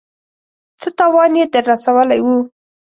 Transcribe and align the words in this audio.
څه 0.79 0.89
تاوان 0.97 1.31
يې 1.39 1.45
در 1.53 1.63
رسولی 1.71 2.19
و. 2.23 2.27